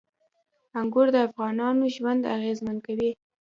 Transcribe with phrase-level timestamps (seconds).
[0.79, 3.11] انګور د افغانانو ژوند اغېزمن کوي.